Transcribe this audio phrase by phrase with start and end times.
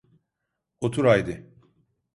[0.81, 1.51] Otur haydi.